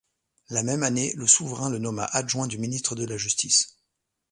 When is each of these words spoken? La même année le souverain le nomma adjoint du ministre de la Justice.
La 0.49 0.63
même 0.63 0.81
année 0.81 1.13
le 1.15 1.27
souverain 1.27 1.69
le 1.69 1.77
nomma 1.77 2.05
adjoint 2.05 2.47
du 2.47 2.57
ministre 2.57 2.95
de 2.95 3.05
la 3.05 3.17
Justice. 3.17 3.77